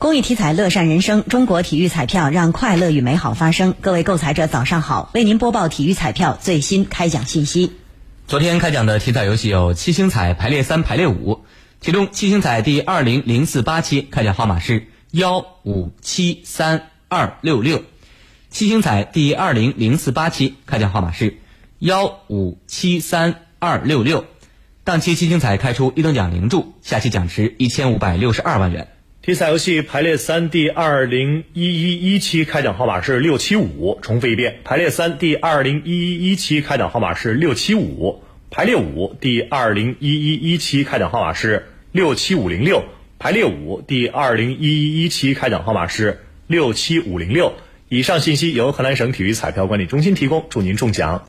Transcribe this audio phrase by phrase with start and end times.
[0.00, 3.74] 公益体彩乐善人生，中国体育彩票让快乐与美好发生。
[3.82, 7.72] 各位购彩者，早上好，为您播报体育彩票最新开奖信息。
[8.26, 11.44] 昨天开奖的体彩游戏有七星彩排列三、排列五，
[11.82, 17.84] 其中七星彩第二零零四八期开奖号码是幺五七三二六六，
[18.48, 21.36] 七星彩第二零零四八期开奖号码是
[21.78, 24.24] 幺五七三二六六，
[24.82, 28.88] 当期七星彩开出一等奖零注，下期奖池一千五百六十二万元。
[29.22, 34.60] 体彩游戏排列三第二零一一一期开奖号码是六七五，重复一遍。
[34.64, 42.82] 排列三第二零一一一期开奖号码是六七五，排列五第二零一一一期开奖号码是六七五零六，
[43.18, 47.52] 排列五第二零一一一期开奖号码是六七五零六。
[47.90, 51.18] 以上信息由河南省体育彩票管理中心提供，祝您中奖。